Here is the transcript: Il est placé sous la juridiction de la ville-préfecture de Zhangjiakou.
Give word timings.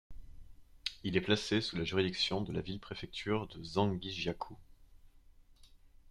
Il 1.03 1.15
est 1.15 1.21
placé 1.21 1.61
sous 1.61 1.75
la 1.77 1.83
juridiction 1.83 2.41
de 2.41 2.51
la 2.51 2.61
ville-préfecture 2.61 3.47
de 3.49 3.63
Zhangjiakou. 3.63 4.57